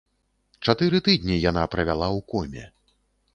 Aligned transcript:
Чатыры 0.71 1.01
тыдні 1.07 1.35
яна 1.49 1.67
правяла 1.75 2.07
ў 2.17 2.27
коме. 2.33 2.65